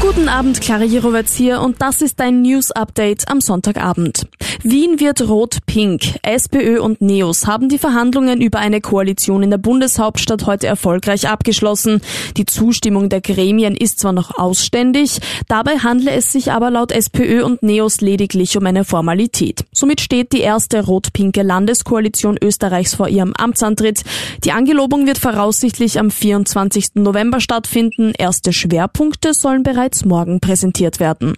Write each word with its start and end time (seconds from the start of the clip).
Guten 0.00 0.30
Abend, 0.30 0.62
Clara 0.62 0.84
Jirovetz 0.84 1.34
hier 1.34 1.60
und 1.60 1.82
das 1.82 2.00
ist 2.00 2.18
dein 2.20 2.40
News 2.40 2.70
Update 2.70 3.28
am 3.28 3.42
Sonntagabend. 3.42 4.26
Wien 4.62 4.98
wird 4.98 5.26
rot-pink. 5.28 6.18
SPÖ 6.22 6.80
und 6.80 7.00
NEOS 7.00 7.46
haben 7.46 7.68
die 7.68 7.78
Verhandlungen 7.78 8.40
über 8.40 8.58
eine 8.58 8.80
Koalition 8.80 9.42
in 9.42 9.50
der 9.50 9.58
Bundeshauptstadt 9.58 10.46
heute 10.46 10.66
erfolgreich 10.66 11.28
abgeschlossen. 11.28 12.00
Die 12.36 12.46
Zustimmung 12.46 13.10
der 13.10 13.20
Gremien 13.20 13.76
ist 13.76 14.00
zwar 14.00 14.12
noch 14.12 14.38
ausständig, 14.38 15.20
dabei 15.48 15.78
handle 15.78 16.10
es 16.12 16.32
sich 16.32 16.50
aber 16.50 16.70
laut 16.70 16.92
SPÖ 16.92 17.44
und 17.44 17.62
NEOS 17.62 18.00
lediglich 18.00 18.56
um 18.56 18.66
eine 18.66 18.84
Formalität. 18.84 19.64
Somit 19.72 20.00
steht 20.00 20.32
die 20.32 20.40
erste 20.40 20.84
rot-pinke 20.84 21.42
Landeskoalition 21.42 22.38
Österreichs 22.42 22.94
vor 22.94 23.08
ihrem 23.08 23.34
Amtsantritt. 23.34 24.02
Die 24.44 24.52
Angelobung 24.52 25.06
wird 25.06 25.18
voraussichtlich 25.18 25.98
am 25.98 26.10
24. 26.10 26.94
November 26.94 27.40
stattfinden. 27.40 28.12
Erste 28.16 28.52
Schwerpunkte 28.52 29.34
sollen 29.34 29.62
bereits 29.62 29.89
morgen 30.04 30.40
präsentiert 30.40 31.00
werden. 31.00 31.34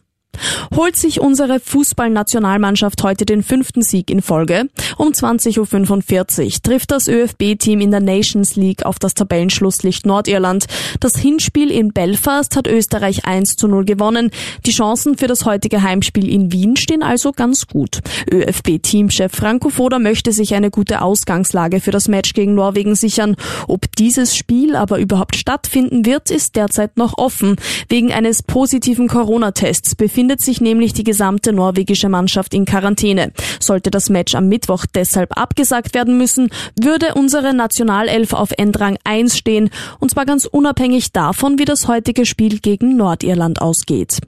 Holt 0.75 0.97
sich 0.97 1.21
unsere 1.21 1.61
Fußballnationalmannschaft 1.61 3.03
heute 3.03 3.27
den 3.27 3.43
fünften 3.43 3.83
Sieg 3.83 4.09
in 4.11 4.23
Folge? 4.23 4.71
Um 4.97 5.09
20.45 5.09 6.45
Uhr 6.45 6.63
trifft 6.63 6.91
das 6.93 7.09
ÖFB-Team 7.09 7.83
in 7.83 7.91
der 7.91 8.01
Nations 8.01 8.57
League 8.57 8.87
auf 8.87 8.99
das 8.99 9.13
Tabellenschlusslicht 9.13 10.07
Nordirland. 10.07 10.65
Das 10.99 11.17
Hinspiel 11.17 11.71
in 11.71 11.93
Belfast 11.93 12.57
hat 12.57 12.67
Österreich 12.69 13.27
1 13.27 13.57
zu 13.57 13.69
0 13.69 13.85
gewonnen. 13.85 14.31
Die 14.65 14.71
Chancen 14.71 15.19
für 15.19 15.27
das 15.27 15.45
heutige 15.45 15.83
Heimspiel 15.83 16.27
in 16.27 16.53
Wien 16.53 16.77
stehen 16.77 17.03
also 17.03 17.33
ganz 17.33 17.67
gut. 17.67 18.01
ÖFB-Teamchef 18.33 19.31
Franco 19.31 19.69
Foda 19.69 19.99
möchte 19.99 20.33
sich 20.33 20.55
eine 20.55 20.71
gute 20.71 21.03
Ausgangslage 21.03 21.81
für 21.81 21.91
das 21.91 22.09
Match 22.09 22.33
gegen 22.33 22.55
Norwegen 22.55 22.95
sichern. 22.95 23.37
Ob 23.69 23.95
dieses 23.97 24.35
Spiel 24.35 24.75
aber 24.75 25.01
überhaupt 25.01 25.37
stattfinden 25.37 26.07
wird, 26.07 26.31
ist 26.31 26.57
derzeit 26.57 26.97
noch 26.97 27.19
offen. 27.19 27.57
Wegen 27.91 28.11
eines 28.11 28.43
positiven 28.43 29.07
Corona-Tests 29.07 29.97
befindet 29.97 30.41
sich 30.41 30.62
nämlich 30.63 30.95
die 30.95 31.05
gesamte 31.05 31.53
norwegische 31.53 32.09
Mannschaft 32.09 32.55
in 32.55 32.65
Quarantäne. 32.65 33.33
Sollte 33.61 33.91
das 33.91 34.09
Match 34.09 34.35
am 34.35 34.49
Mittwoch 34.49 34.87
deshalb 34.95 35.37
abgesagt 35.37 35.95
werden 35.95 36.17
müssen, 36.17 36.51
würde 36.81 37.15
unsere 37.15 37.53
Nationalelf 37.53 38.33
auf 38.33 38.53
Endrang 38.57 38.97
1 39.05 39.37
stehen, 39.37 39.71
und 40.01 40.11
zwar 40.11 40.25
ganz 40.25 40.47
unabhängig 40.47 41.13
davon, 41.13 41.59
wie 41.59 41.65
das 41.65 41.89
heutige 41.89 42.25
Spiel 42.25 42.61
gegen 42.61 42.97
Nordirland 42.97 43.61
ausgeht. 43.61 44.21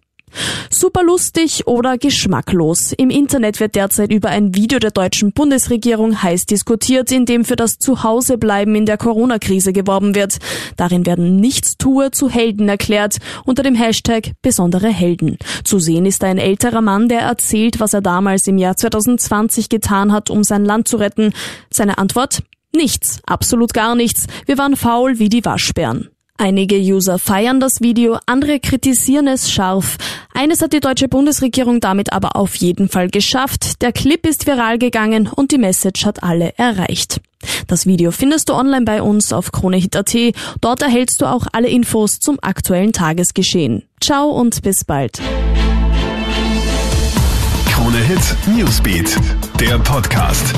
Super 0.71 1.03
lustig 1.03 1.67
oder 1.67 1.99
geschmacklos. 1.99 2.93
Im 2.93 3.11
Internet 3.11 3.61
wird 3.61 3.75
derzeit 3.75 4.13
über 4.13 4.29
ein 4.29 4.55
Video 4.55 4.79
der 4.79 4.91
deutschen 4.91 5.33
Bundesregierung 5.33 6.23
heiß 6.23 6.47
diskutiert, 6.47 7.13
in 7.13 7.27
dem 7.27 7.45
für 7.45 7.57
das 7.57 7.79
Zuhausebleiben 7.79 8.75
in 8.75 8.87
der 8.87 8.97
Corona-Krise 8.97 9.73
geworben 9.73 10.15
wird. 10.15 10.39
Darin 10.77 11.07
werden 11.07 11.37
Nichtstuer 11.37 12.13
zu 12.13 12.29
Helden 12.29 12.69
erklärt, 12.69 13.19
unter 13.45 13.63
dem 13.63 13.75
Hashtag 13.75 14.33
besondere 14.43 14.89
Helden. 14.89 15.39
Zu 15.65 15.79
sehen 15.79 16.07
ist 16.07 16.25
ein 16.25 16.39
älterer 16.39 16.81
Mann, 16.81 17.09
der 17.09 17.21
erzählt, 17.21 17.81
was 17.81 17.95
er 17.95 18.01
damals 18.01 18.47
im 18.47 18.59
Jahr 18.59 18.77
2020 18.77 19.69
getan 19.69 20.13
hat, 20.13 20.31
um 20.31 20.45
sein 20.45 20.65
Land 20.65 20.89
zu 20.89 20.97
retten. 20.97 21.33
Seine 21.71 21.99
Antwort? 21.99 22.43
Nichts, 22.75 23.21
absolut 23.27 23.73
gar 23.73 23.95
nichts. 23.95 24.27
Wir 24.47 24.59
waren 24.59 24.77
faul 24.77 25.19
wie 25.19 25.29
die 25.29 25.45
Waschbären. 25.45 26.09
Einige 26.37 26.77
User 26.77 27.21
feiern 27.21 27.61
das 27.61 27.81
Video, 27.81 28.19
andere 28.27 28.59
kritisieren 28.59 29.29
es 29.29 29.53
scharf. 29.53 29.97
Eines 30.35 30.61
hat 30.63 30.73
die 30.73 30.81
deutsche 30.81 31.07
Bundesregierung 31.07 31.79
damit 31.79 32.13
aber 32.13 32.35
auf 32.35 32.57
jeden 32.57 32.89
Fall 32.89 33.09
geschafft. 33.09 33.83
Der 33.83 33.93
Clip 33.93 34.27
ist 34.27 34.47
viral 34.49 34.79
gegangen 34.79 35.29
und 35.29 35.53
die 35.53 35.59
Message 35.59 36.05
hat 36.05 36.25
alle 36.25 36.53
erreicht. 36.59 37.21
Das 37.69 37.87
Video 37.87 38.11
findest 38.11 38.49
du 38.49 38.55
online 38.55 38.85
bei 38.85 39.01
uns 39.01 39.33
auf 39.33 39.53
KroneHit.at. 39.53 40.17
Dort 40.61 40.83
erhältst 40.83 41.21
du 41.21 41.27
auch 41.27 41.47
alle 41.53 41.69
Infos 41.69 42.19
zum 42.19 42.39
aktuellen 42.43 42.93
Tagesgeschehen. 42.93 43.85
Ciao 44.01 44.29
und 44.31 44.61
bis 44.63 44.85
bald. 44.85 45.21
KroneHit 47.71 48.37
Newsbeat, 48.57 49.17
der 49.61 49.79
Podcast. 49.79 50.53